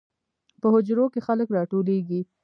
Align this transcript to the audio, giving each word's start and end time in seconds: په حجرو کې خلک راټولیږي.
په 0.61 0.67
حجرو 0.73 1.05
کې 1.13 1.19
خلک 1.27 1.47
راټولیږي. 1.57 2.21